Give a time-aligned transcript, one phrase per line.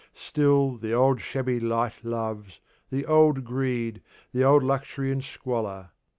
[0.15, 2.59] Still the old shabby light loves,
[2.89, 4.01] the old greed,
[4.33, 5.91] the old luxury and squalor.